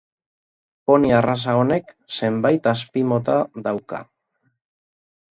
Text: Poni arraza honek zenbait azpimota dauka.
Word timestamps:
Poni 0.91 1.11
arraza 1.17 1.53
honek 1.59 1.91
zenbait 2.19 2.69
azpimota 2.71 3.35
dauka. 3.69 4.01